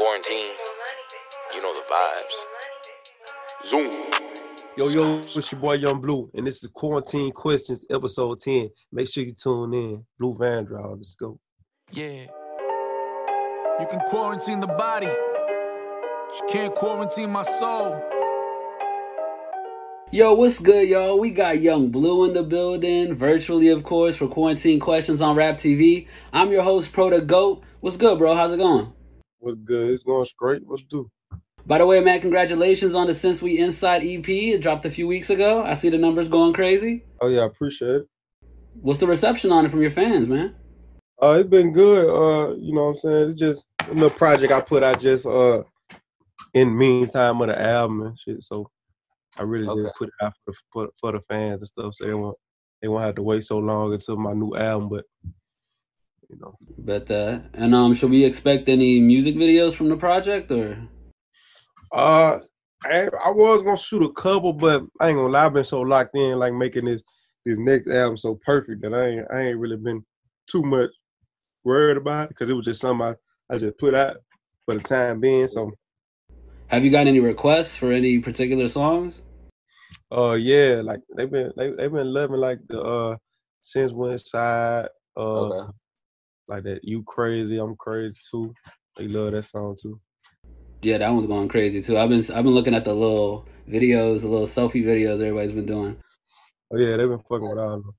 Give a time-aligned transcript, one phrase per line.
[0.00, 0.46] Quarantine,
[1.54, 3.68] you know the vibes.
[3.68, 3.90] Zoom.
[4.78, 8.70] Yo, yo, it's your boy Yung Bleu, and this is Quarantine Questions, episode 10.
[8.92, 10.06] Make sure you tune in.
[10.18, 11.38] Bleu Van Vandross, let's go.
[11.92, 12.28] Yeah.
[13.78, 18.02] You can quarantine the body, but you can't quarantine my soul.
[20.12, 21.18] Yo, what's good, y'all?
[21.18, 25.58] We got Yung Bleu in the building, virtually, of course, for Quarantine Questions on Rap
[25.58, 26.08] TV.
[26.32, 27.62] I'm your host, Pro the Goat.
[27.80, 28.34] What's good, bro?
[28.34, 28.94] How's it going?
[29.40, 29.90] What's good?
[29.90, 30.62] It's going straight.
[30.66, 31.10] What's do?
[31.66, 34.28] By the way, man, congratulations on the Since We Inside EP.
[34.28, 35.62] It dropped a few weeks ago.
[35.62, 37.04] I see the numbers going crazy.
[37.20, 38.08] Oh, yeah, I appreciate it.
[38.74, 40.54] What's the reception on it from your fans, man?
[41.22, 42.08] Uh, it's been good.
[42.08, 43.30] Uh, you know what I'm saying?
[43.30, 45.62] It's just a little project I put out just uh
[46.54, 48.42] in the meantime of the album and shit.
[48.42, 48.70] So
[49.38, 49.82] I really Okay.
[49.84, 51.94] just put it out for the, for, for the fans and stuff.
[51.94, 52.36] So they won't
[52.80, 54.88] they won't have to wait so long until my new album.
[54.88, 55.04] But
[56.30, 57.44] you know, Bet that.
[57.54, 60.78] And um, should we expect any music videos from the project, or?
[61.92, 62.38] uh,
[62.84, 65.46] I I was gonna shoot a couple, but I ain't gonna lie.
[65.46, 67.02] I've been so locked in, like making this
[67.44, 70.04] this next album so perfect that I ain't I ain't really been
[70.46, 70.90] too much
[71.64, 74.16] worried about it because it was just something I, I just put out
[74.64, 75.48] for the time being.
[75.48, 75.70] So
[76.68, 79.14] Have you got any requests for any particular songs?
[80.12, 83.16] Uh yeah, like they've been they they've been loving like the uh
[83.60, 85.72] since West Side, uh Okay.
[86.50, 88.52] Like that You Crazy, I'm Crazy too.
[88.96, 90.00] They love that song too.
[90.82, 91.98] Yeah, that one's going crazy too.
[91.98, 95.66] I've been I've been looking at the little videos, the little selfie videos everybody's been
[95.66, 95.96] doing.
[96.72, 97.94] Oh yeah, they've been fucking with all of them.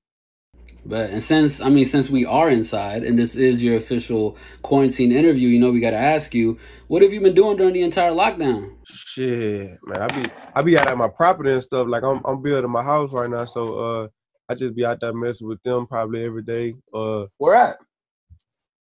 [0.84, 5.12] But and since I mean since we are inside and this is your official quarantine
[5.12, 7.82] interview, you know we got to ask you, what have you been doing during the
[7.82, 8.74] entire lockdown?
[8.84, 11.86] Shit, man, I be I be out at my property and stuff.
[11.88, 14.08] Like I'm I'm building my house right now, so uh
[14.48, 16.74] I just be out there messing with them probably every day.
[16.92, 17.76] Uh Where at?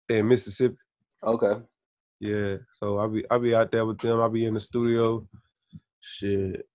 [0.08, 0.76] In Mississippi.
[1.22, 1.60] Okay.
[2.20, 2.56] Yeah.
[2.74, 4.20] So I be I be out there with them.
[4.20, 5.26] I be in the studio.
[6.00, 6.66] Shit.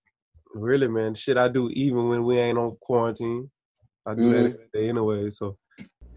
[0.54, 1.14] Really, man.
[1.14, 3.50] Shit I do even when we ain't on quarantine.
[4.06, 4.54] I do that Mhm.
[4.54, 5.30] every day anyway.
[5.30, 5.56] So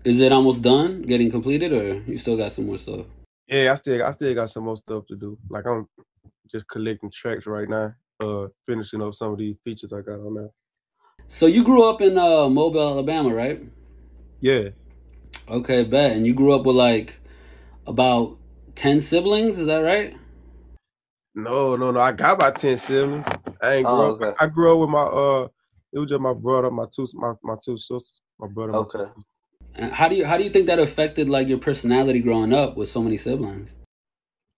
[0.04, 3.06] Is it almost done, getting completed, or you still got some more stuff?
[3.48, 5.38] yeah, I still I still got some more stuff to do.
[5.50, 5.88] Like I'm
[6.52, 7.94] just collecting tracks right now.
[8.20, 10.50] Uh finishing up some of these features I got on there.
[11.30, 13.62] So you grew up in uh, Mobile, Alabama, right?
[14.42, 14.70] Yeah.
[15.50, 16.12] Okay, bet.
[16.12, 17.20] And you grew up with like
[17.88, 18.38] about
[18.76, 20.16] ten siblings, is that right?
[21.36, 22.00] No, no, no.
[22.00, 23.26] I got about ten siblings.
[23.62, 24.16] I ain't grew Oh, up.
[24.22, 24.34] okay.
[24.40, 25.48] I grew up with my uh
[25.92, 28.22] it was just my brother, my two my, my two sisters.
[28.40, 29.06] My brother, my Okay.
[29.76, 32.78] And how do you how do you think that affected like your personality growing up
[32.78, 33.70] with so many siblings?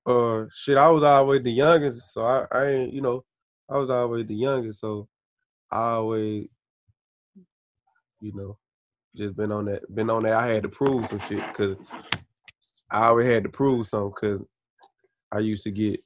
[0.06, 3.24] uh shit, I was always the youngest, so I, I ain't you know,
[3.69, 5.07] I was always the youngest, so
[5.72, 6.47] I always,
[8.22, 8.57] you know,
[9.15, 10.33] just been on that, been on that.
[10.33, 11.77] I had to prove some shit because
[12.89, 14.45] I always had to prove something because
[15.31, 16.01] I used to get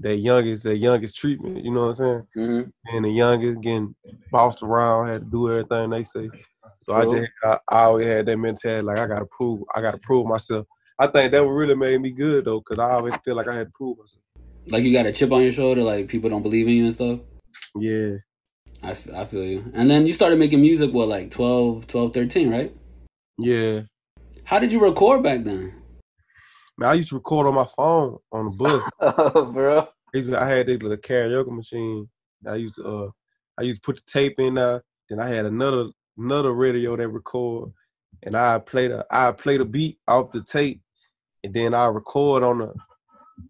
[0.00, 1.64] that youngest, that youngest treatment.
[1.64, 2.26] You know what I'm saying?
[2.36, 2.70] Mm-hmm.
[2.90, 3.94] Being the youngest, getting
[4.30, 6.30] bossed around, had to do everything they say.
[6.80, 9.98] So I just, I, I always had that mentality, like I gotta prove, I gotta
[9.98, 10.66] prove myself.
[10.98, 13.68] I think that really made me good though, cause I always feel like I had
[13.68, 14.22] to prove myself.
[14.66, 16.94] Like you got a chip on your shoulder, like people don't believe in you and
[16.94, 17.20] stuff.
[17.76, 18.16] Yeah,
[18.82, 19.70] I, f- I feel you.
[19.74, 22.74] And then you started making music, what, like 12, 12, 13, right?
[23.38, 23.82] yeah.
[24.44, 25.74] How did you record back then?
[26.78, 28.82] Man, I used to record on my phone on the bus.
[29.00, 29.88] Oh, bro.
[30.14, 32.08] I I had this little karaoke machine.
[32.46, 33.10] I used to, uh,
[33.58, 34.82] I used to put the tape in there.
[35.10, 37.72] Then I had another another radio that record,
[38.22, 40.80] and I play the I play the beat off the tape,
[41.44, 42.74] and then I record on the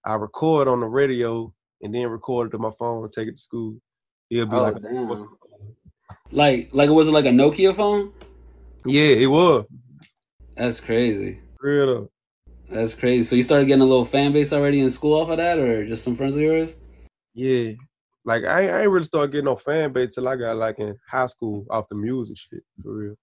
[0.05, 1.53] I record on the radio,
[1.83, 3.77] and then record it to my phone and take it to school.
[4.31, 5.28] It'll be Oh, like, damn.
[6.31, 8.12] Like, like was it like a Nokia phone?
[8.87, 9.65] yeah, it was
[10.56, 11.41] That's crazy.
[11.61, 11.87] real.
[11.87, 12.11] though.
[12.71, 13.25] That's crazy.
[13.27, 15.87] So you started getting a little fan base already in school off of that, or
[15.87, 16.71] just some friends of yours?
[17.34, 17.72] Yeah.
[18.25, 20.95] Like I, I ain't really started getting no fan base till I got like in
[21.09, 23.15] high school off the music shit for real.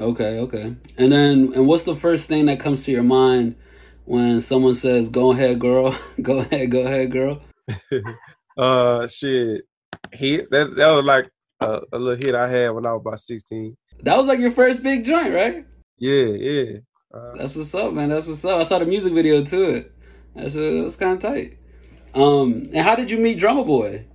[0.00, 0.76] Okay, okay.
[0.96, 3.56] And then, and what's the first thing that comes to your mind
[4.04, 5.96] when someone says, "Go ahead, girl.
[6.22, 7.40] go ahead, go ahead, girl"?
[8.56, 9.62] uh, shit,
[10.14, 11.30] hit that that was like
[11.60, 13.76] a, a little hit I had when I was about sixteen.
[14.02, 15.64] That was like your first big joint, right?
[15.98, 16.78] Yeah, yeah.
[17.12, 18.08] Uh, That's what's up, man.
[18.08, 18.60] That's what's up.
[18.60, 19.92] I saw the music video to it.
[20.34, 21.58] That's that was kind of tight.
[22.14, 24.06] Um, and how did you meet Drummer Boy?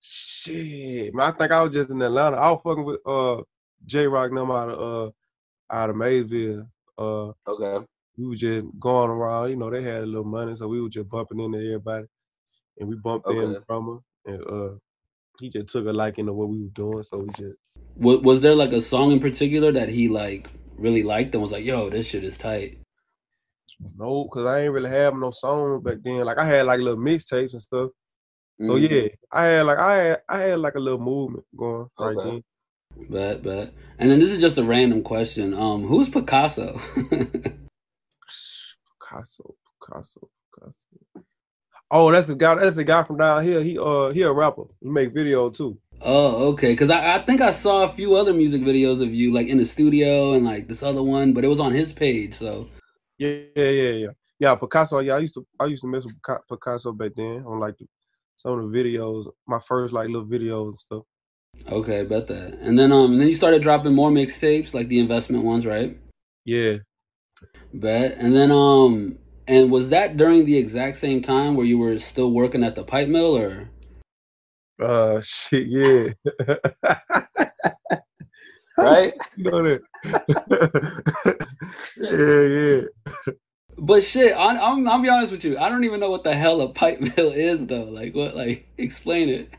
[0.00, 1.32] shit, man.
[1.32, 2.36] I think I was just in Atlanta.
[2.36, 3.42] I was fucking with uh
[3.86, 6.66] J Rock and them out of uh out of Maysville.
[6.98, 7.84] Uh, Okay.
[8.18, 9.50] we was just going around.
[9.50, 12.06] You know, they had a little money, so we were just bumping into everybody,
[12.78, 13.46] and we bumped in Okay.
[13.54, 14.74] the drummer, and uh,
[15.40, 17.56] he just took a liking to what we were doing, so we just
[17.96, 21.52] Was, was there like a song in particular that he like really liked and was
[21.52, 22.78] like, "Yo, this shit is tight"?
[23.96, 26.24] No, cause I ain't really have no song back then.
[26.24, 27.90] Like I had like little mixtapes and stuff.
[28.60, 28.90] So Mhm.
[28.90, 32.30] yeah, I had like I had I had like a little movement going right Okay.
[32.30, 32.44] then.
[33.10, 33.72] Bet, bet.
[33.98, 35.54] And then this is just a random question.
[35.54, 36.80] Um, who's Picasso?
[39.00, 40.86] Picasso, Picasso, Picasso.
[41.94, 42.54] Oh, that's the guy.
[42.54, 43.62] That's the guy from down here.
[43.62, 44.64] He uh he a rapper.
[44.80, 45.78] He make video too.
[46.00, 46.72] oh, okay.
[46.72, 49.58] Because I, I think I saw a few other music videos of you, like in
[49.58, 52.34] the studio and like this other one, but it was on his page.
[52.34, 52.66] So
[53.18, 54.08] Yeah, yeah, yeah, yeah.
[54.38, 55.00] Yeah, Picasso.
[55.00, 56.16] Yeah, I used to I used to mess with
[56.48, 57.86] Picasso back then on like the,
[58.36, 59.30] some of the videos.
[59.46, 61.02] My first like little videos and stuff.
[61.70, 62.54] okay, bet that.
[62.62, 65.94] And then um, then you started dropping more mixtapes, like the investment ones, right?
[66.46, 66.78] Yeah,
[67.74, 68.16] Bet.
[68.18, 69.18] And then um,
[69.48, 72.84] and was that during the exact same time where you were still working at the
[72.84, 73.68] pipe mill, or?
[74.80, 76.08] uh, shit, yeah.
[78.76, 79.12] Right.
[79.36, 79.82] you know that.
[81.98, 82.82] yeah,
[83.22, 83.32] yeah.
[83.78, 85.58] But shit, I, I'm I'm be honest with you.
[85.58, 87.84] I don't even know what the hell a pipe mill is though.
[87.84, 88.34] Like what?
[88.34, 89.50] Like explain it.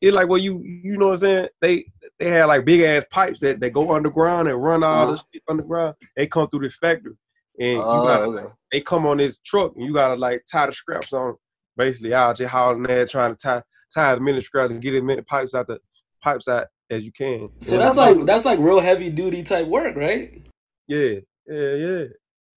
[0.00, 1.48] It's like well, you you know what I'm saying?
[1.60, 1.84] They
[2.18, 5.12] they had like big ass pipes that, that go underground and run all Uh-huh.
[5.12, 5.96] this shit underground.
[6.16, 7.14] They come through this factory,
[7.58, 8.52] and you Oh, got okay.
[8.72, 11.34] they come on this truck, and you gotta like tie the scraps on.
[11.76, 13.62] Basically, out just hauling there trying to tie
[13.92, 15.78] tie as many scraps and get as many pipes out the
[16.22, 17.48] pipes out as you can.
[17.62, 20.46] So that's I- like that's like real heavy duty type work, right?
[20.86, 21.16] yeah,
[21.48, 22.04] yeah, yeah.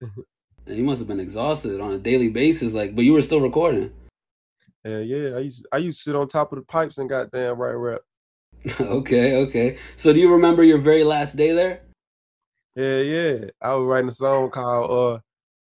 [0.66, 3.90] You must have been exhausted on a daily basis, like, but you were still recording.
[4.84, 5.28] Yeah, yeah.
[5.36, 8.00] I used I used to sit on top of the pipes and goddamn right rap.
[8.80, 9.78] okay, okay.
[9.96, 11.80] So do you remember your very last day there?
[12.78, 13.44] Yeah, yeah.
[13.60, 15.20] I was writing a song called uh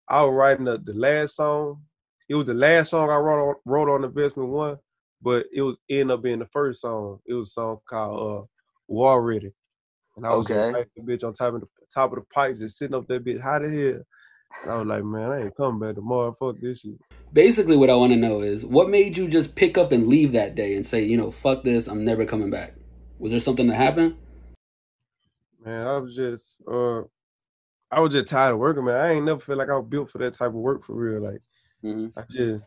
[0.08, 1.82] I was writing the, the last song.
[2.30, 4.78] It was the last song I wrote on wrote on Investment One,
[5.20, 7.20] but it was end up being the first song.
[7.26, 8.46] It was a song called uh
[8.88, 9.52] War Ready.
[10.16, 10.70] And I was Okay.
[10.72, 13.20] writing the bitch on top of the top of the pipes just sitting up there
[13.20, 14.02] bitch hot as hell.
[14.64, 16.32] And I was like, man, I ain't coming back tomorrow.
[16.32, 16.94] Fuck this shit.
[17.34, 20.32] Basically, what I want to know is what made you just pick up and leave
[20.32, 22.76] that day and say, you know, fuck this, I'm never coming back.
[23.18, 24.16] Was there something that happened?
[25.64, 27.02] Man, I was just uh
[27.90, 28.96] I was just tired of working, man.
[28.96, 31.22] I ain't never feel like I was built for that type of work for real.
[31.22, 31.40] Like
[31.84, 32.18] Mm-hmm.
[32.18, 32.62] I just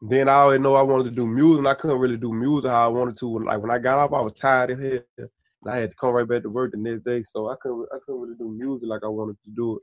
[0.00, 2.70] then I always know I wanted to do music and I couldn't really do music
[2.70, 3.38] how I wanted to.
[3.38, 5.04] Like when I got off, I was tired of here.
[5.16, 5.28] And
[5.66, 7.22] I had to come right back to work the next day.
[7.24, 9.82] So I couldn't I couldn't really do music like I wanted to do it.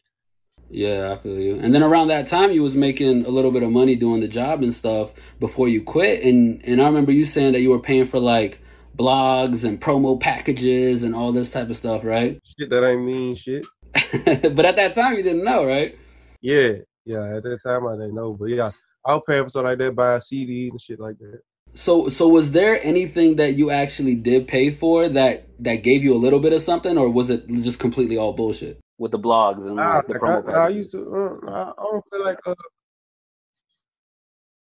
[0.69, 1.59] Yeah, I feel you.
[1.59, 4.27] And then around that time, you was making a little bit of money doing the
[4.27, 6.23] job and stuff before you quit.
[6.23, 8.61] And and I remember you saying that you were paying for like
[8.95, 12.39] blogs and promo packages and all this type of stuff, right?
[12.59, 13.65] Shit that ain't mean shit.
[13.93, 15.97] but at that time, you didn't know, right?
[16.41, 16.73] Yeah.
[17.05, 18.33] Yeah, at that time I didn't know.
[18.33, 18.69] But yeah,
[19.05, 21.39] I was paying for something like that, buying CDs and shit like that.
[21.75, 26.13] So so was there anything that you actually did pay for that that gave you
[26.13, 29.65] a little bit of something, or was it just completely all bullshit with the blogs
[29.65, 30.99] and Nah, like the promo I, I used to.
[30.99, 32.39] Uh, I, I don't feel like.
[32.45, 32.55] Uh,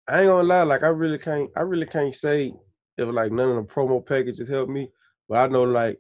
[0.07, 0.63] I ain't gonna lie.
[0.63, 1.51] Like I really can't.
[1.57, 2.53] I really can't say
[3.09, 4.91] like none of the promo packages helped me.
[5.29, 5.99] But I know like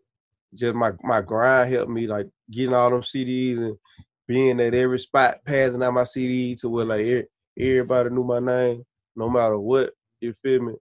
[0.55, 2.07] just my my grind helped me.
[2.07, 3.77] Like getting all them CDs and
[4.27, 8.85] being at every spot, passing out my CD to where like everybody knew my name,
[9.17, 9.93] no matter what.
[10.21, 10.75] You feel me?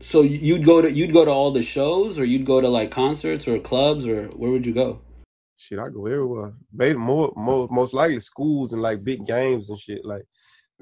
[0.00, 2.90] So you'd go to you'd go to all the shows, or you'd go to like
[2.90, 5.00] concerts or clubs, or where would you go?
[5.56, 6.52] Shit, I go everywhere.
[6.72, 10.04] Maybe more, more, most likely schools and like big games and shit.
[10.04, 10.24] Like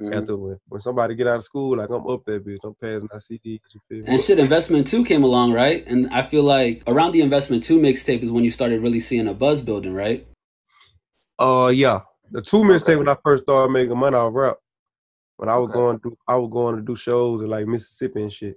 [0.01, 0.17] Mhm.
[0.17, 2.59] after when, when somebody get out of school, like I'm up that bitch.
[2.65, 3.61] I'm passing my CDs.
[3.75, 4.05] You feel me?
[4.07, 5.85] And shit, Investment Two came along, right?
[5.87, 9.29] And I feel like around the Investment Two mixtape is when you started really seeing
[9.29, 10.27] a buzz building, right?
[11.39, 12.01] Uh, yeah.
[12.33, 14.57] The two mixtape when I first started making money off rap.
[15.37, 15.79] When I was Okay.
[15.79, 18.57] going to, I was going to do shows in like Mississippi and shit.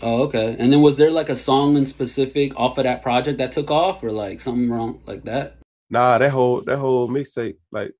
[0.00, 0.56] Oh, okay.
[0.58, 3.70] And then was there like a song in specific off of that project that took
[3.70, 5.58] off, or like something wrong like that?
[5.90, 7.92] Nah, that whole that whole mixtape, like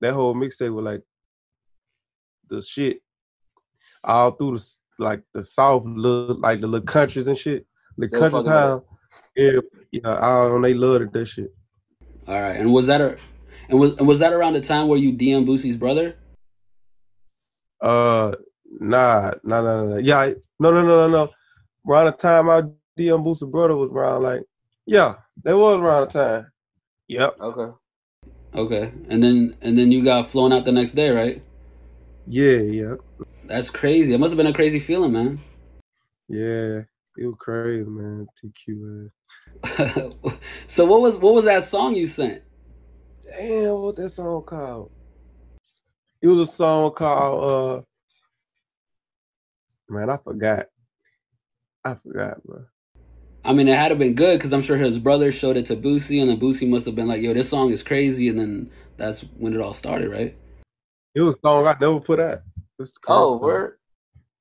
[0.00, 1.02] that whole mixtape was like
[2.48, 3.00] the shit
[4.04, 4.66] all through the
[4.98, 8.82] like the south, little, like the little countries and shit, the They country town.
[9.36, 9.60] Yeah,
[9.92, 11.54] yeah, all them, they loved that shit.
[12.26, 12.56] All right.
[12.56, 13.16] And was that a
[13.68, 16.16] and was and was that around the time where you DM Boosie's brother?
[17.80, 18.32] Uh,
[18.80, 19.96] nah, nah, nah, nah.
[19.96, 21.30] Yeah, I- no, no, no, no, no.
[21.88, 22.62] Around the time I
[22.98, 24.42] DM Boosie brother was around, like,
[24.86, 25.14] yeah,
[25.44, 26.46] that was around the time.
[27.06, 27.36] Yep.
[27.40, 27.72] Okay.
[28.54, 28.92] Okay.
[29.08, 31.42] And then and then you got flown out the next day, right?
[32.30, 32.94] Yeah, yeah,
[33.46, 34.12] That's crazy.
[34.12, 35.40] It must have been a crazy feeling, man.
[36.28, 36.82] yeah.
[37.16, 38.26] It was crazy, man.
[38.38, 39.10] TQ.
[39.64, 40.30] uh,
[40.68, 42.42] so what was what was that song you sent?
[43.24, 44.90] Damn, what that song called?
[46.20, 47.82] It was a song called uh
[49.88, 50.66] Man, I forgot.
[51.84, 52.66] I forgot, bro.
[53.44, 55.76] I mean, it had to been good because I'm sure his brother showed it to
[55.76, 58.70] Boosie, and then Boosie must have been like, "Yo, this song is crazy," and then
[58.98, 60.36] that's when it all started, right?
[61.18, 62.42] It was a song I never put out.
[62.78, 63.42] That's the Oh, thing.
[63.44, 63.78] word.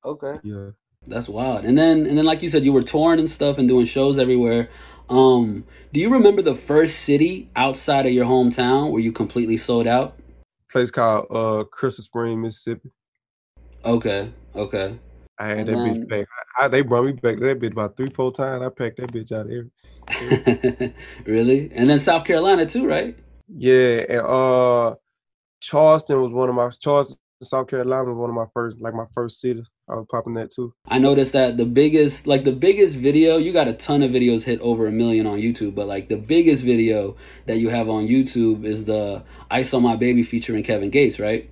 [0.05, 0.35] Okay.
[0.43, 0.69] Yeah.
[1.07, 1.65] That's wild.
[1.65, 4.19] And then and then like you said, you were touring and stuff and doing shows
[4.19, 4.69] everywhere.
[5.09, 9.87] Um, do you remember the first city outside of your hometown where you completely sold
[9.87, 10.19] out?
[10.71, 12.91] Place called uh Crystal Spring, Mississippi.
[13.83, 14.99] Okay, okay.
[15.39, 16.29] I had And that then- bitch packed.
[16.59, 18.61] I, they brought me back to that bitch about three, four times.
[18.63, 20.93] I packed that bitch out there.
[21.25, 21.71] really?
[21.73, 23.17] And then South Carolina too, right?
[23.47, 24.95] Yeah, and uh
[25.67, 29.05] Charleston was one of my Charleston, South Carolina was one of my first like my
[29.13, 29.61] first city.
[29.89, 30.73] I was popping that too.
[30.87, 34.43] I noticed that the biggest, like the biggest video, you got a ton of videos
[34.43, 38.07] hit over a million on YouTube, but like the biggest video that you have on
[38.07, 41.49] YouTube is the Ice On My Baby" featuring Kevin Gates, right?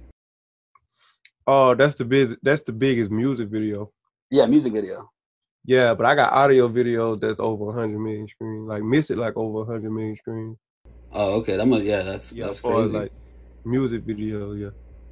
[1.45, 3.91] Oh, that's the big that's the biggest music video.
[4.31, 5.11] Yeah, music video.
[5.65, 8.67] Yeah, but I got audio videos that's over 100 million streams.
[8.67, 10.57] Like Miss It like over 100 million streams.
[11.11, 11.57] Oh, okay.
[11.57, 12.97] That must, yeah, that's Yeah, that's as far as crazy.
[12.97, 13.11] like
[13.65, 14.69] music video, yeah.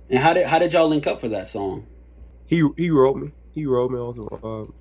[0.09, 1.87] and how did how did y'all link up for that song?
[2.45, 3.31] He he wrote me.
[3.51, 4.73] He wrote me on some um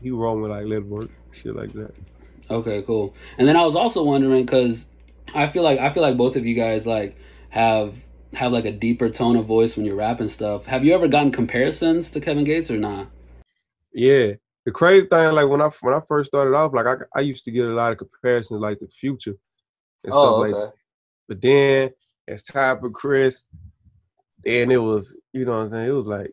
[0.00, 1.94] he wrote me like let work, shit like that.
[2.50, 3.14] Okay, cool.
[3.38, 4.84] And then I was also wondering because
[5.34, 7.16] I feel like I feel like both of you guys like
[7.50, 7.94] have
[8.34, 10.66] have like a deeper tone of voice when you're rapping stuff.
[10.66, 13.08] Have you ever gotten comparisons to Kevin Gates or not?
[13.92, 14.34] Yeah.
[14.64, 17.44] The crazy thing, like when I when I first started off, like I I used
[17.44, 19.36] to get a lot of comparisons like the future
[20.04, 20.52] and Oh, stuff okay.
[20.52, 20.72] like that.
[21.28, 21.90] But then
[22.28, 23.48] as time for Chris.
[24.44, 26.32] and it was, you know what I'm saying, it was like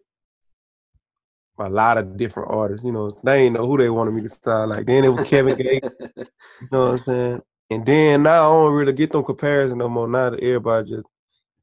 [1.59, 3.11] a lot of different artists, you know.
[3.23, 4.85] They didn't know who they wanted me to sound like.
[4.85, 6.25] Then it was Kevin Gates, you
[6.71, 7.41] know what I'm saying?
[7.69, 10.07] And then now I don't really get them comparisons no more.
[10.07, 11.07] Now that everybody just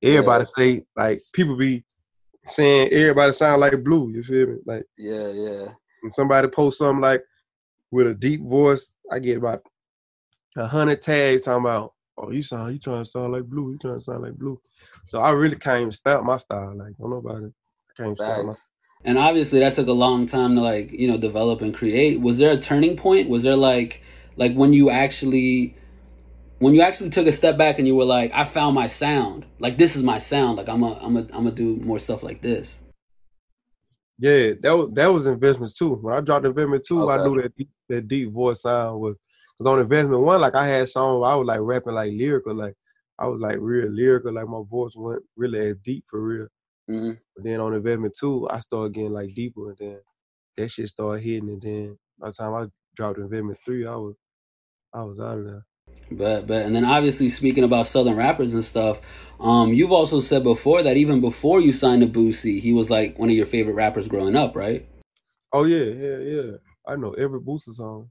[0.02, 1.84] everybody say like people be
[2.44, 4.56] saying everybody sound like Bleu, you feel me?
[4.64, 5.64] Like yeah, yeah.
[6.00, 7.22] when somebody post something like
[7.90, 9.62] with a deep voice, I get about
[10.56, 13.78] a hundred tags talking about, oh, you sound, you trying to sound like Bleu, you
[13.78, 14.60] trying to sound like Bleu.
[15.06, 16.76] So I really can't even stamp my style.
[16.76, 18.54] Like, don't nobody, I can't stamp my
[19.04, 22.20] And obviously that took a long time to like, you know, develop and create.
[22.20, 23.28] Was there a turning point?
[23.28, 24.02] Was there like
[24.36, 25.76] like when you actually
[26.58, 29.46] when you actually took a step back and you were like, I found my sound.
[29.58, 30.58] Like this is my sound.
[30.58, 32.76] Like I'm a I'm a I'm gonna do more stuff like this.
[34.18, 35.94] Yeah, that was that was investments too.
[35.94, 39.16] When I dropped investment two, I knew that deep, that deep voice sound was
[39.60, 42.74] because on investment one, like I had songs I was like rapping like lyrical, like
[43.18, 46.48] I was like real lyrical, like my voice went really as deep for real.
[46.88, 50.00] hmm But then on investment two, I started getting like deeper, and then
[50.56, 51.50] that shit started hitting.
[51.50, 54.16] And then by the time I dropped investment three, I was
[54.94, 55.66] I was out of there.
[56.10, 58.98] But but and then obviously speaking about southern rappers and stuff,
[59.40, 63.18] um, you've also said before that even before you signed to Boosie, he was like
[63.18, 64.88] one of your favorite rappers growing up, right?
[65.52, 66.52] Oh yeah, yeah, yeah.
[66.86, 68.10] I know every Boosie song.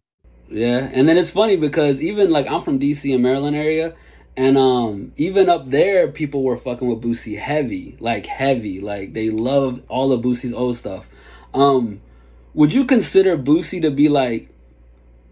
[0.50, 3.96] Yeah, and then it's funny because even like I'm from DC and Maryland area,
[4.36, 9.30] and um even up there people were fucking with Boosie heavy, like heavy, like they
[9.30, 11.06] loved all of Boosie's old stuff.
[11.54, 12.02] Um,
[12.56, 14.50] would you consider Boosie to be like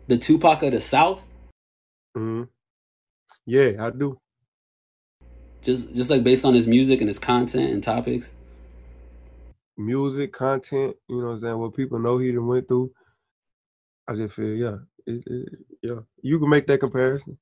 [0.08, 1.22] the Tupac of the South?
[2.16, 2.44] hmm
[3.46, 4.20] Yeah, I do.
[5.64, 8.28] Just just like based on his music and his content and topics.
[9.78, 11.58] Music, content, you know what I'm saying?
[11.58, 12.92] What people know he done went through.
[14.08, 16.00] I just feel, yeah, it, it, yeah.
[16.22, 17.38] You can make that comparison.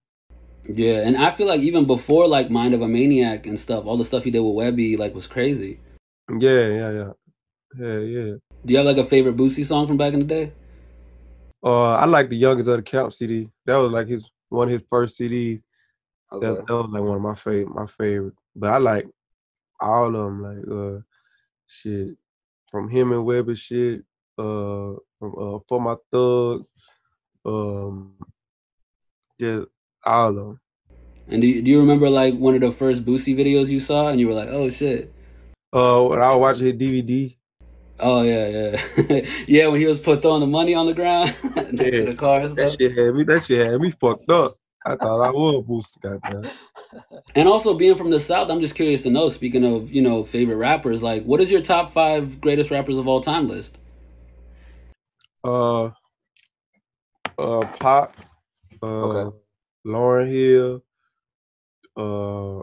[0.68, 3.98] Yeah, and I feel like even before like Mind of a Maniac and stuff, all
[3.98, 5.80] the stuff he did with Webbie like was crazy.
[6.30, 7.12] Yeah, yeah, yeah,
[7.78, 8.34] yeah, yeah.
[8.66, 10.54] Do you have like a favorite Boosie song from back in the day?
[11.64, 13.50] Uh, I like the youngest of the Camp CD.
[13.66, 15.62] That was like his one of his first CDs.
[16.32, 16.48] Okay.
[16.48, 18.34] That, that was like one of my favorite, my favorite.
[18.56, 19.08] But I like
[19.80, 21.02] all of them, like uh,
[21.68, 22.16] shit
[22.72, 24.04] from him and Webbie shit.
[24.38, 26.66] Uh, from uh, for my thugs.
[27.46, 28.16] Um,
[29.40, 29.68] just
[30.06, 30.60] all of them.
[31.28, 34.10] And do you, do you remember like one of the first Boosie videos you saw
[34.10, 35.14] and you were like, oh shit.
[35.74, 37.36] Uh, when I was watching his DVD.
[38.00, 38.48] Oh yeah,
[39.08, 39.68] yeah, yeah.
[39.68, 42.06] When he was put throwing the money on the ground next Yeah.
[42.06, 43.24] to the car and That shit had me.
[43.24, 44.58] That shit had me fucked up.
[44.86, 46.52] I thought I was Boosie, goddamn.
[47.36, 49.30] And also being from the South, I'm just curious to know.
[49.30, 53.08] Speaking of you know favorite rappers, like what is your top five greatest rappers of
[53.08, 53.78] all time list?
[55.44, 55.92] Uh,
[57.38, 58.16] uh, Pac.
[58.82, 59.38] Uh, Okay.
[59.86, 60.84] Lauryn Hill.
[61.98, 62.58] Uh,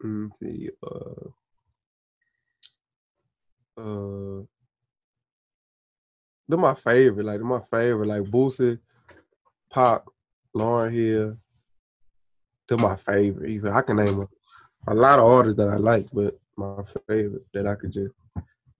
[0.00, 0.70] let me see.
[0.82, 1.28] Uh,
[3.80, 4.42] uh,
[6.48, 7.26] they're my favorite.
[7.26, 8.08] Like they're my favorite.
[8.08, 8.78] Like Boosie,
[9.72, 10.02] Pac,
[10.56, 11.36] Lauryn Hill.
[12.68, 13.50] They're my favorite.
[13.50, 17.44] Even I can name a, a lot of artists that I like, but my favorite
[17.54, 18.14] that I could just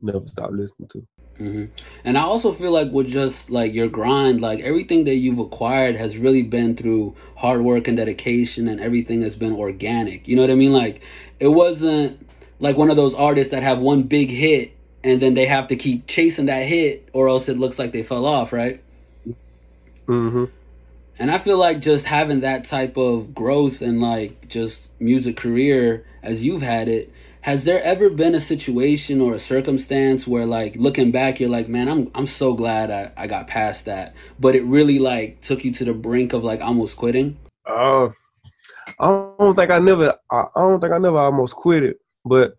[0.01, 1.07] never stop listening to.
[1.39, 1.67] Hmm
[2.05, 5.97] And I also feel like with just like your grind, like everything that you've acquired
[5.97, 10.29] has really been through hard work and dedication, and everything has been organic.
[10.29, 10.73] You know what I mean?
[10.73, 11.01] Like
[11.39, 12.29] it wasn't
[12.61, 15.77] like one of those artists that have one big hit and then they have to
[15.77, 18.83] keep chasing that hit, or else it looks like they fell off, right?
[20.07, 20.45] Mm-hmm.
[21.19, 26.05] And I feel like just having that type of growth and like just music career
[26.23, 27.13] as you've had it,
[27.49, 31.67] has there ever been a situation or a circumstance where like looking back you're like,
[31.67, 34.15] man, I'm I'm so glad I, I got past that.
[34.39, 37.39] But it really like took you to the brink of like almost quitting?
[37.65, 38.11] Uh,
[39.01, 40.15] I don't think I never.
[40.31, 42.53] I, I don't think I never almost quit it, but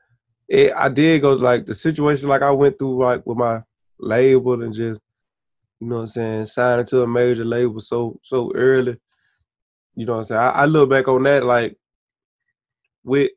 [0.48, 3.62] it, I did go like the situation like I went through like with my
[4.00, 5.00] label and just
[5.80, 8.98] you know what I'm saying signing to a major label so so early.
[9.94, 10.42] You know what I'm saying.
[10.42, 11.78] I, I look back on that like
[13.04, 13.30] with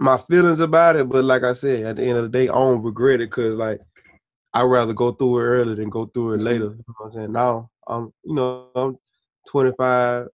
[0.00, 2.52] my feelings about it, but like I said, at the end of the day, I
[2.54, 3.80] don't regret it because like
[4.54, 6.44] I'd rather go through it early than go through it Mhm.
[6.44, 6.64] later.
[6.64, 7.32] You know what I'm saying?
[7.32, 8.96] Now I'm you know I'm
[9.48, 10.28] 25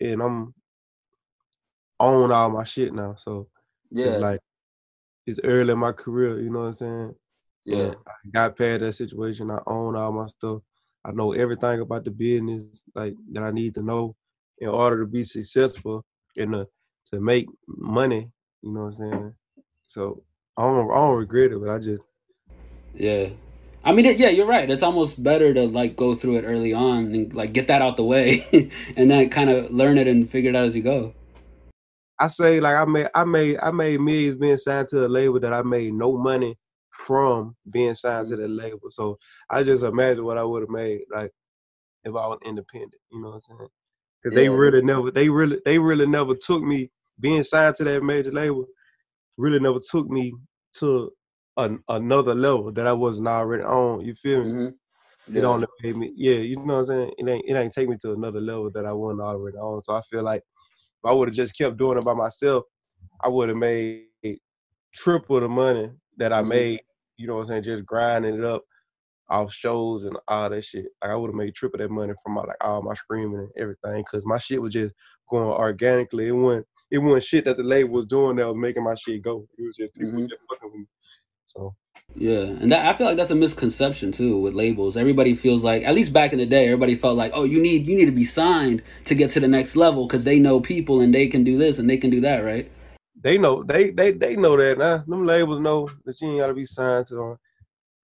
[0.00, 0.54] and I'm
[2.00, 3.14] own all my shit now.
[3.14, 3.48] So
[3.90, 4.40] Yeah, it's like
[5.26, 7.14] it's early in my career, you know what I'm saying?
[7.64, 9.50] yeah, And I got past that situation.
[9.50, 10.60] I own all my stuff.
[11.04, 14.16] I know everything about the business like that I need to know
[14.58, 16.04] in order to be successful
[16.36, 16.68] and to,
[17.12, 18.30] to make money,
[18.64, 19.34] you know what I'm saying?
[19.86, 20.22] So
[20.56, 22.02] I don't I don't regret it, but I just
[22.94, 23.28] Yeah.
[23.86, 24.70] I mean, it, yeah, you're right.
[24.70, 27.98] It's almost better to like go through it early on and like get that out
[27.98, 31.12] the way, and then kind of learn it and figure it out as you go.
[32.18, 35.38] I say like I made I made I made millions being signed to a label
[35.40, 36.56] that I made no money
[36.90, 38.58] from being signed to the mm-hmm.
[38.58, 38.90] label.
[38.90, 39.18] So
[39.50, 41.32] I just imagine what I would have made like
[42.04, 42.94] if I was independent.
[43.12, 43.68] You know what I'm saying?
[44.22, 46.90] Because they really never they really they really never took me
[47.20, 48.66] being signed to that major label.
[49.36, 50.34] Really never took me
[50.78, 51.12] to
[51.56, 54.02] an, another level that I wasn't already on.
[54.02, 54.52] You feel me?
[54.52, 54.68] hmm
[55.34, 57.12] It only made me, yeah, you know what I'm saying?
[57.18, 59.80] It ain't it ain't take me to another level that I wasn't already on.
[59.82, 62.64] So I feel like if I would have just kept doing it by myself,
[63.22, 64.06] I would have made
[64.94, 66.42] triple the money that I Mhm.
[66.42, 66.80] made,
[67.16, 68.62] you know what I'm saying, just grinding it up
[69.30, 70.86] off shows and all that shit.
[71.02, 73.50] Like I would have made triple that money from my like all my screaming and
[73.56, 74.04] everything.
[74.04, 74.94] Cause my shit was just
[75.30, 76.28] going organically.
[76.28, 79.22] It wasn't it wasn't shit that the label was doing that was making my shit
[79.22, 79.46] go.
[79.58, 80.28] It was just people Mhm.
[80.28, 80.86] just fucking with me.
[81.46, 81.74] So
[82.16, 84.96] Yeah, and that I feel like that's a misconception too with labels.
[84.96, 87.86] Everybody feels like, at least back in the day, everybody felt like, oh, you need
[87.88, 91.00] you need to be signed to get to the next level because they know people
[91.00, 92.70] and they can do this and they can do that, right?
[93.20, 94.98] they know they they they know that now.
[95.06, 97.38] Them labels know that you ain't gotta be signed to them.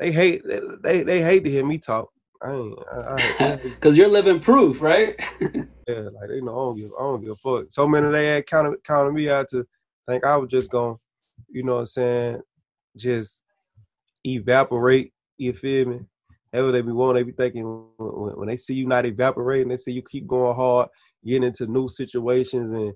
[0.00, 0.42] They hate
[0.82, 2.10] they they hate to hear me talk.
[2.42, 5.14] I ain't I, I, Because you're living proof, right?
[5.40, 7.66] yeah, like they know I don't give I don't give a fuck.
[7.70, 9.66] So many they had counted counted me out to
[10.08, 10.94] think I was just gonna,
[11.50, 12.40] you know what I'm saying,
[12.96, 13.42] just
[14.24, 15.12] evaporate.
[15.36, 16.00] You feel me?
[16.50, 17.22] That's what they be wanting.
[17.22, 20.56] They be thinking when, when they see you not evaporating, they see you keep going
[20.56, 20.88] hard,
[21.24, 22.94] getting into new situations, and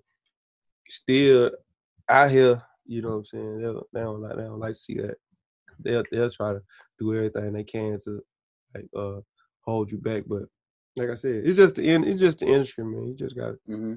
[0.89, 1.51] still
[2.09, 2.63] out here.
[2.87, 3.59] You know what I'm saying?
[3.59, 5.17] They don't, they don't like they don't like to see that.
[5.85, 6.61] They'll they'll try to
[6.99, 8.21] do everything they can to
[8.75, 9.21] like uh
[9.63, 10.43] hold you back, but
[10.97, 12.05] like I said, it's just the end.
[12.07, 13.09] It's just the industry, man.
[13.09, 13.95] You just got hmm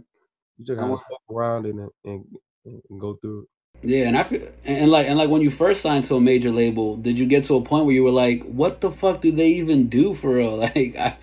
[0.58, 2.26] you just gotta a- fuck around in it and,
[2.65, 3.47] and, and go through it.
[3.84, 6.21] Yeah, and I feel, and, and like and like when you first signed to a
[6.21, 9.21] major label, did you get to a point where you were like, what the fuck
[9.21, 10.58] do they even do for real?
[10.76, 11.17] Like, I,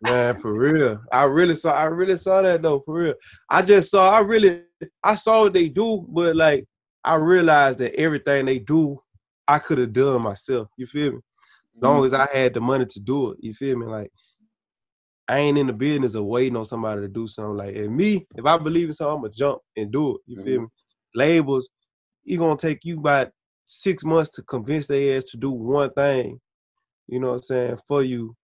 [0.00, 1.00] Man, for real.
[1.12, 3.14] I really saw I really saw that though, for real.
[3.48, 4.62] I just saw I really
[5.02, 6.66] I saw what they do, but like
[7.02, 9.00] I realized that everything they do,
[9.46, 10.68] I could have done myself.
[10.76, 11.18] You feel me?
[11.76, 12.06] As long mm-hmm.
[12.06, 13.38] as I had the money to do it.
[13.40, 13.86] You feel me?
[13.86, 14.10] Like
[15.28, 17.56] I ain't in the business of waiting on somebody to do something.
[17.56, 20.20] Like and me, if I believe in something, I'm gonna jump and do it.
[20.26, 20.62] You feel mm-hmm.
[20.62, 20.68] me?
[21.14, 21.68] Labels,
[22.24, 23.30] you gonna take you about
[23.66, 26.40] six months to convince their ass to do one thing.
[27.06, 27.78] You know what I'm saying?
[27.86, 28.36] For you,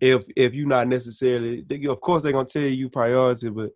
[0.00, 3.70] if if you're not necessarily, they, of course they're gonna tell you priority, but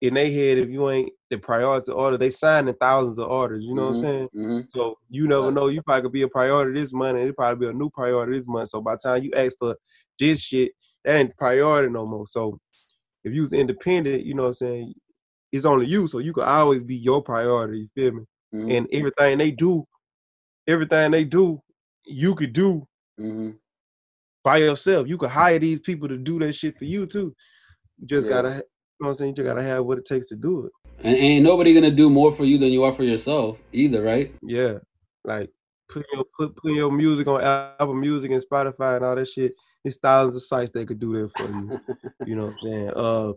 [0.00, 3.64] in their head, if you ain't the priority order, they signing thousands of orders.
[3.64, 4.28] You know what I'm saying?
[4.32, 5.68] hmm So you never know.
[5.68, 8.38] You probably could be a priority this month, and it probably be a new priority
[8.38, 8.70] this month.
[8.70, 9.76] So by the time you ask for
[10.18, 10.72] this shit,
[11.04, 12.26] that ain't priority no more.
[12.26, 12.58] So
[13.24, 14.94] if you was independent, you know what I'm saying,
[15.52, 16.06] it's only you.
[16.06, 17.80] So you could always be your priority.
[17.80, 18.24] You feel me?
[18.52, 19.84] hmm And everything they do,
[20.66, 21.60] everything they do,
[22.06, 22.86] you could do
[23.18, 23.50] hmm
[24.42, 25.06] by yourself.
[25.06, 27.34] You could hire these people to do that shit for you too.
[27.98, 28.36] You just Yeah.
[28.42, 28.64] gotta,
[29.00, 29.34] you know what I'm saying?
[29.38, 30.72] You gotta have what it takes to do it.
[31.02, 34.34] and ain't nobody gonna do more for you than you are for yourself either, right?
[34.42, 34.74] Yeah,
[35.24, 35.50] like
[35.88, 39.54] put your put put your music on Apple Music and Spotify and all that shit.
[39.86, 41.80] It's thousands of sites that could do that for you.
[42.26, 42.92] you know what I'm saying?
[42.94, 43.32] Uh,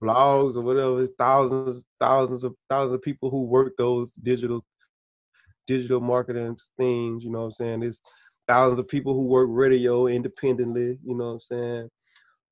[0.00, 1.02] blogs or whatever.
[1.02, 4.64] It's thousands, thousands of thousands of people who work those digital
[5.66, 7.24] digital marketing things.
[7.24, 7.82] You know what I'm saying?
[7.82, 8.00] It's
[8.46, 11.00] thousands of people who work radio independently.
[11.04, 11.90] You know what I'm saying?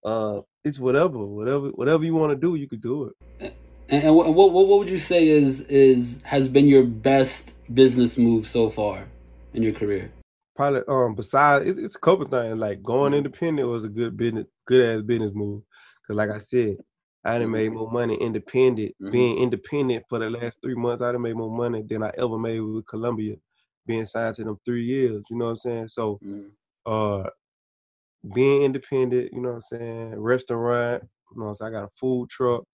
[0.04, 3.04] Uh, it's whatever, whatever, whatever you want to do, you could do
[3.40, 3.52] it.
[3.88, 8.16] And, and what, what what would you say is is has been your best business
[8.16, 9.04] move so far
[9.52, 10.12] in your career?
[10.54, 14.46] Probably um besides it's, it's a couple things like going independent was a good business
[14.66, 15.62] good ass business move
[16.02, 16.76] because like I said
[17.24, 19.10] I done made more money independent Mhm.
[19.10, 22.38] being independent for the last three months I done made more money than I ever
[22.38, 23.36] made with Columbia
[23.86, 26.50] being signed to them three years you know what I'm saying so Mhm.
[26.86, 27.28] uh
[28.34, 31.74] being independent you know what I'm saying restaurant you know what I'm saying?
[31.74, 32.64] I got a food truck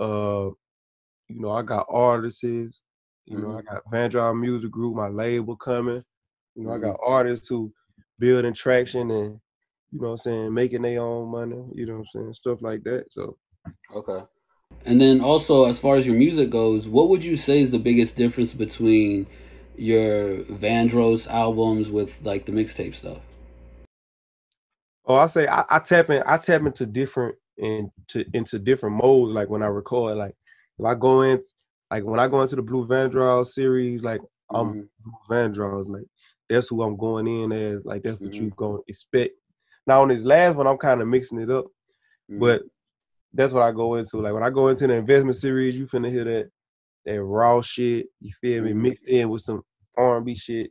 [0.00, 0.50] uh
[1.28, 2.72] you know I got artists you
[3.28, 6.02] know I got Vandroid Music Group my label coming
[6.54, 7.72] you know I got artists who
[8.18, 9.40] building traction and
[9.90, 12.62] you know what I'm saying making their own money you know what I'm saying stuff
[12.62, 13.36] like that so
[13.94, 14.24] Okay.
[14.84, 17.78] And then also, as far as your music goes, what would you say is the
[17.78, 19.26] biggest difference between
[19.76, 23.18] your Vandross albums with like the mixtape stuff?
[25.06, 26.22] Oh, I say I, I tap in.
[26.26, 29.32] I tap into different into into different modes.
[29.32, 30.34] Like when I record, like
[30.78, 31.40] if I go in,
[31.90, 34.88] like when I go into the Bleu Vandross series, like I'm Mhm.
[35.04, 35.88] Bleu Vandross.
[35.88, 36.06] Like
[36.48, 37.84] that's who I'm going in as.
[37.84, 38.56] Like that's what you Mhm.
[38.56, 39.34] gonna expect.
[39.86, 41.66] Now on this last one, I'm kind of mixing it up,
[42.30, 42.38] Mhm.
[42.38, 42.62] but
[43.32, 44.18] that's what I go into.
[44.18, 46.50] Like when I go into the investment series, you finna hear that
[47.04, 48.06] that raw shit.
[48.20, 48.72] You feel me?
[48.72, 48.76] Mhm.
[48.76, 49.64] Mixed in with some
[49.96, 50.70] R&B shit.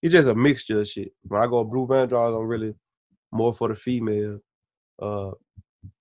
[0.00, 1.12] It's just a mixture of shit.
[1.26, 2.74] When I go Bleu Vandross, I'm really
[3.32, 4.38] more for the female.
[5.00, 5.32] Uh,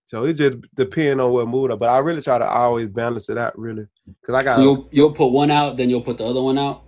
[0.06, 1.72] so it just depends on what mood.
[1.72, 4.62] I, but I really try to always balance it out, really, because I got So
[4.62, 6.84] you'll you'll put one out, then you'll put the other one out.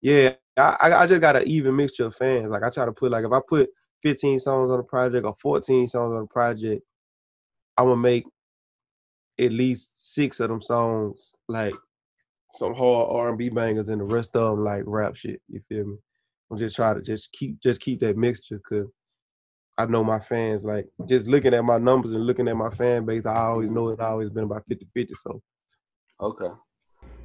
[0.00, 0.34] yeah.
[0.58, 2.48] I I just got an even mixture of fans.
[2.48, 3.68] Like I try to put like if I put
[4.02, 6.82] 15 songs on a project or 14 songs on a project,
[7.76, 8.24] I'm gonna make
[9.38, 11.74] at least six of them songs like
[12.52, 15.42] some hard R&B bangers, and the rest of them like rap shit.
[15.48, 15.96] You feel me?
[16.50, 18.88] I'm just trying to just keep just keep that mixture because
[19.78, 23.04] I know my fans like just looking at my numbers and looking at my fan
[23.04, 23.26] base.
[23.26, 25.14] I always know it's always been about 50-50.
[25.16, 25.42] So
[26.20, 26.48] Okay.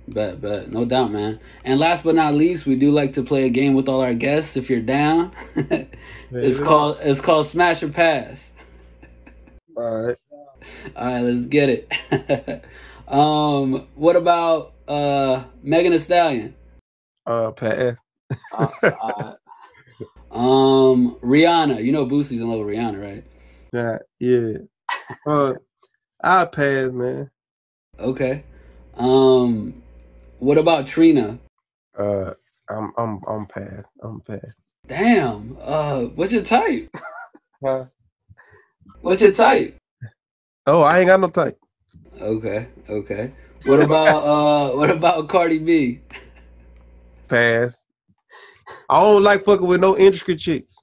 [0.07, 1.39] Bet, bet, no doubt, man.
[1.63, 4.13] And last but not least, we do like to play a game with all our
[4.13, 4.57] guests.
[4.57, 6.65] If you're down, it's Yeah.
[6.65, 8.39] called it's called Smash or Pass.
[9.77, 10.17] all right.
[10.95, 12.63] All right, let's get it.
[13.07, 16.55] um, what about uh Megan Thee Stallion?
[17.25, 17.97] Uh, pass.
[18.51, 19.33] Uh, uh,
[20.31, 21.83] Um, Rihanna.
[21.83, 23.23] You know Boosie's in love with Rihanna, right?
[23.73, 24.57] Yeah, yeah.
[25.25, 25.53] Uh,
[26.23, 27.29] I pass, man.
[27.99, 28.43] Okay.
[28.95, 29.81] Um,
[30.39, 31.39] what about Trina?
[31.97, 32.33] Uh,
[32.69, 33.83] I'm I'm I'm pass.
[34.01, 34.45] I'm pass.
[34.87, 35.57] Damn.
[35.61, 36.89] Uh, what's your type?
[37.63, 37.85] Huh?
[39.01, 39.77] What's your type?
[40.65, 41.59] Oh, I ain't got no type.
[42.19, 43.31] Okay, okay.
[43.65, 45.99] What about uh what about Cardi B?
[47.27, 47.85] Pass.
[48.89, 50.75] I don't like fucking with no intricate chicks.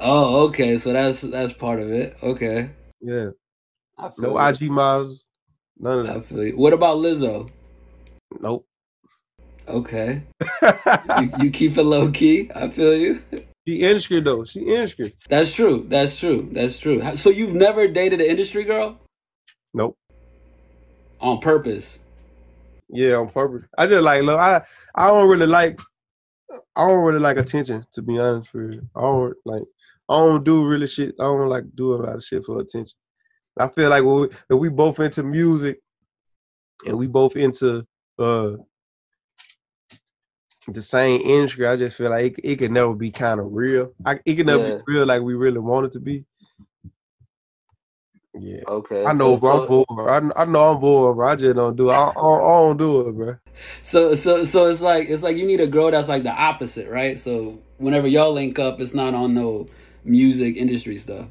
[0.00, 2.16] Oh, okay, so that's that's part of it.
[2.22, 2.70] Okay.
[3.00, 3.30] Yeah,
[4.18, 4.38] no you.
[4.38, 5.24] IG models.
[5.78, 6.26] None of I that.
[6.26, 6.56] feel you.
[6.56, 7.50] What about Lizzo?
[8.40, 8.66] Nope.
[9.68, 10.22] Okay.
[11.20, 12.50] You, you keep it low key.
[12.54, 13.22] I feel you.
[13.66, 14.44] she intricate though.
[14.44, 15.14] She intricate.
[15.28, 15.86] That's true.
[15.88, 16.48] That's true.
[16.52, 17.16] That's true.
[17.16, 18.98] So you've never dated an industry girl
[19.72, 19.96] Nope.
[21.20, 21.84] on purpose?
[22.88, 23.66] Yeah, on purpose.
[23.78, 24.38] I just like look.
[24.38, 24.62] I
[24.94, 25.80] I don't really like.
[26.76, 27.86] I don't really like attention.
[27.92, 29.62] To be honest with you, I don't like.
[30.08, 31.14] I don't do really shit.
[31.18, 32.96] I don't like do a lot of shit for attention.
[33.58, 35.80] I feel like we, if we both into music,
[36.86, 37.86] and we both into
[38.18, 38.52] uh
[40.68, 43.92] the same industry, I just feel like it, it could never be kind of real.
[44.04, 44.76] I, it can never Yeah.
[44.76, 46.24] be real like we really want it to be.
[48.38, 48.60] Yeah.
[48.68, 49.04] Okay.
[49.04, 49.52] I know, so- bro.
[49.52, 50.32] I'm so- bored.
[50.36, 51.28] I, I know I'm bored, bro.
[51.28, 51.92] I just don't do it.
[51.94, 53.36] I, I, I don't do it, bro.
[53.84, 56.90] So so so it's like it's like you need a girl that's like the opposite,
[56.90, 57.18] right?
[57.18, 59.66] So whenever y'all link up, it's not on no
[60.04, 61.26] music industry stuff.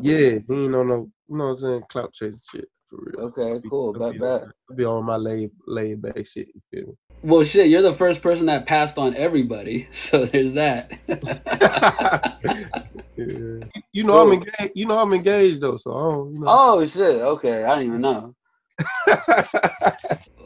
[0.00, 0.24] Yeah, he
[0.64, 3.26] ain't on no, you know what I'm saying, clout chasing shit for real.
[3.26, 3.94] Okay, cool.
[3.96, 4.42] I Bet, be, bet.
[4.42, 6.48] on, I be on my laid laid back shit.
[6.54, 6.94] You feel me?
[7.22, 10.92] Well, shit, you're the first person that passed on everybody, so there's that.
[13.18, 13.60] me?
[13.60, 13.82] yeah.
[13.92, 14.72] You know I'm engaged.
[14.74, 16.32] You know I'm engaged though, so I don't.
[16.34, 16.46] You know.
[16.48, 17.20] Oh shit.
[17.20, 18.34] Okay, I didn't even know.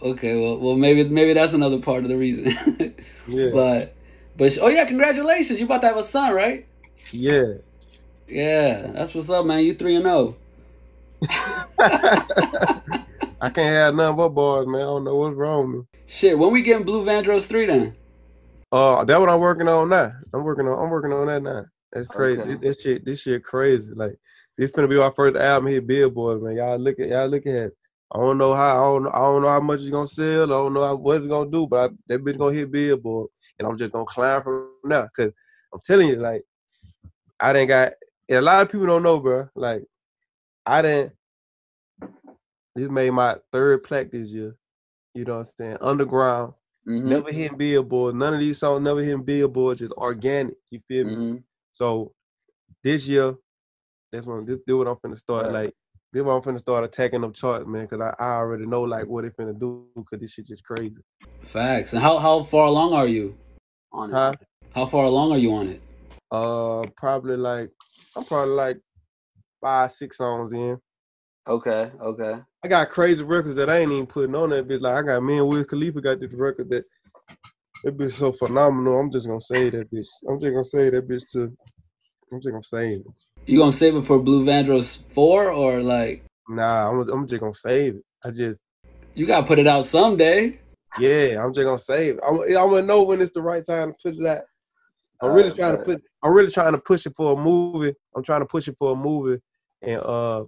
[0.03, 2.57] okay, well, well, maybe maybe that's another part of the reason.
[3.29, 3.95] yeah, but
[4.37, 5.59] but oh yeah, congratulations!
[5.59, 6.67] You about to have a son, right?
[7.11, 7.55] yeah.
[8.29, 9.63] Yeah, that's what's up, man.
[9.63, 10.37] You three and oh.
[11.23, 11.67] zero.
[11.79, 14.81] I can't have nothing but boys, man.
[14.81, 16.01] I don't know what's wrong with me.
[16.07, 17.95] Shit, when we getting Bleu Vandross three then?
[18.71, 20.13] Uh, that what I'm working on now.
[20.33, 20.83] I'm working on.
[20.83, 21.67] I'm working on that now.
[21.93, 22.41] That's crazy.
[22.41, 22.55] Okay.
[22.55, 23.05] This, this shit.
[23.05, 23.93] This shit crazy.
[23.95, 24.19] Like
[24.57, 26.57] this gonna be our first album here, Billboard, man.
[26.57, 27.55] Y'all look at y'all look at.
[27.55, 27.77] It.
[28.15, 28.73] I don't know how.
[28.79, 29.07] I don't.
[29.15, 30.45] I don't know how much it's gonna sell.
[30.45, 31.67] I don't know how, what it's gonna do.
[31.67, 33.29] But I, that bitch gonna hit Billboard,
[33.59, 35.09] and I'm just gonna climb from now.
[35.17, 35.33] Cause
[35.73, 36.43] I'm telling you, like,
[37.41, 37.93] I didn't got.
[38.31, 39.49] a lot of people don't know, bro.
[39.55, 39.85] Like,
[40.67, 41.13] I didn't.
[42.75, 44.57] This made my third plaque this year.
[45.15, 45.77] You know what I'm saying?
[45.81, 46.55] Underground,
[46.87, 48.17] Mhm, never hitting billboards.
[48.17, 49.81] None of these songs never hitting billboards.
[49.81, 50.55] Just organic.
[50.71, 51.15] You feel me?
[51.15, 51.43] mhm.
[51.73, 52.13] So
[52.85, 53.35] this year,
[54.13, 55.47] that's when this do what I'm finna start.
[55.47, 55.65] Right.
[55.65, 55.75] Like
[56.13, 57.87] this when I'm finna start attacking them charts, man.
[57.89, 59.87] Cause I, I already know like what they finna do.
[60.09, 60.97] Cause this shit just crazy.
[61.45, 61.93] Facts.
[61.93, 63.37] And how how far along are you?
[63.93, 64.13] On it.
[64.13, 64.35] Huh?
[64.75, 65.83] How far along are you on it?
[66.31, 67.71] Uh, probably like
[68.17, 68.79] I'm probably like
[69.61, 70.79] five, six songs in.
[71.49, 72.41] Okay, okay.
[72.65, 74.81] I got crazy records that I ain't even putting on that bitch.
[74.81, 76.85] Like I got me and Wiz Khalifa got this record that
[77.85, 78.99] that bitch so phenomenal.
[78.99, 80.07] I'm just gonna say that bitch.
[80.29, 81.53] I'm just gonna say that bitch to.
[82.33, 83.07] I'm just gonna save it.
[83.47, 87.55] You gonna save it for Bleu Vandross four or like Nah, I'm, I'm just gonna
[87.55, 88.05] save it.
[88.25, 88.63] I just
[89.15, 90.59] you gotta put it out someday?
[90.99, 92.21] Yeah, I'm just gonna save it.
[92.27, 94.43] I'm, I'm gonna know when it's the right time to put it out.
[95.23, 96.03] I'm really Uh, trying to but- put.
[96.25, 97.95] I'm really trying to push it for a movie.
[98.15, 99.41] I'm trying to push it for a movie,
[99.83, 100.45] and uh,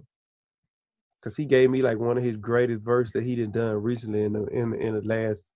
[1.21, 4.23] cause he gave me like one of his greatest verses that he done done recently
[4.23, 5.51] in the in the, in the last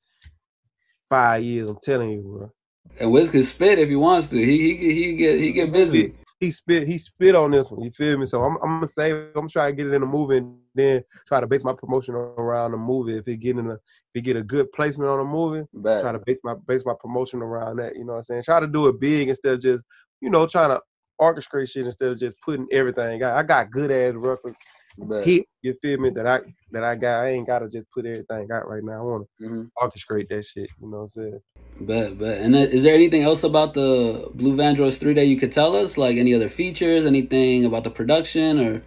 [1.09, 1.69] five years.
[1.69, 2.51] I'm telling you, bro.
[2.99, 4.37] And Wiz can spit if he wants to.
[4.37, 6.15] He he he get he get busy.
[6.39, 6.87] He spit.
[6.87, 7.81] He spit on this one.
[7.83, 8.25] You feel me?
[8.25, 9.15] So I'm I'm gonna save.
[9.15, 9.31] it.
[9.35, 12.15] I'm trying to get it in the movie, and then try to base my promotion
[12.15, 13.17] around the movie.
[13.17, 13.79] If it get in a if
[14.15, 16.01] it get a good placement on the movie, Bet.
[16.01, 17.95] try to base my base my promotion around that.
[17.95, 18.43] You know what I'm saying?
[18.43, 19.83] Try to do it big instead of just,
[20.21, 20.81] you know, trying to
[21.19, 23.23] orchestrate shit instead of just putting everything.
[23.23, 24.57] I, I got good ass records,
[24.97, 25.25] Bet.
[25.25, 25.45] hit.
[25.61, 26.09] You feel me?
[26.11, 26.39] That I
[26.71, 27.23] that I got.
[27.25, 28.99] I ain't gotta just put everything out right now.
[28.99, 29.65] I want Mhm.
[29.65, 30.69] to orchestrate that shit.
[30.81, 31.39] You know what I'm saying?
[31.81, 35.37] But but And then, is there anything else about the Bleu Vandross 3 that you
[35.37, 35.97] could tell us?
[35.97, 38.83] Like any other features, anything about the production or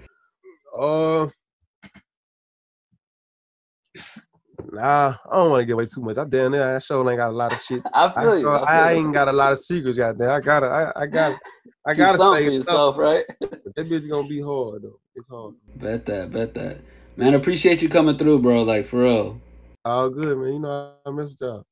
[0.77, 1.29] Uh.
[4.73, 6.17] Nah, I don't want to give away too much.
[6.17, 7.83] I damn near I sure ain't got a lot of shit.
[7.93, 8.51] I I, feel you.
[8.51, 8.99] I, feel I you.
[9.01, 10.31] ain't got a lot of secrets, goddamn.
[10.31, 11.39] I gotta, I, I got,
[11.87, 13.25] I gotta something say for yourself, right?
[13.39, 14.99] But that bitch gonna be hard though.
[15.15, 15.55] It's hard.
[15.77, 16.79] bet that, bet that.
[17.17, 18.63] Man, appreciate you coming through, bro.
[18.63, 19.41] Like for real.
[19.85, 20.55] All good, man.
[20.55, 21.67] You know I miss y'all.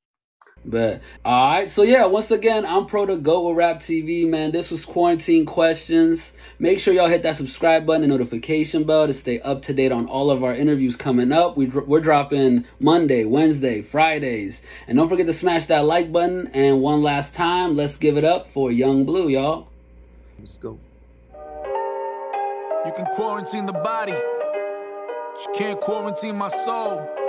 [0.65, 1.01] Bet.
[1.25, 1.71] All right.
[1.71, 4.53] So yeah, once again, I'm Pro to Go with Rap TV, man.
[4.53, 6.21] This was quarantine questions.
[6.59, 9.93] Make sure y'all hit that subscribe button and notification bell to stay up to date
[9.93, 11.57] on all of our interviews coming up.
[11.57, 16.49] We dr- we're dropping Monday, Wednesday, Fridays, and don't forget to smash that like button.
[16.53, 19.69] And one last time, let's give it up for Yung Bleu, y'all.
[20.39, 20.79] Let's go.
[22.85, 27.20] You can quarantine the body, but you can't quarantine my soul.